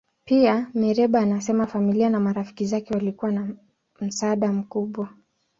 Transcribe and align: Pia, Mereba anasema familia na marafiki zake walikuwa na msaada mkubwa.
Pia, 0.25 0.71
Mereba 0.73 1.19
anasema 1.21 1.67
familia 1.67 2.09
na 2.09 2.19
marafiki 2.19 2.65
zake 2.65 2.93
walikuwa 2.93 3.31
na 3.31 3.49
msaada 4.01 4.51
mkubwa. 4.51 5.09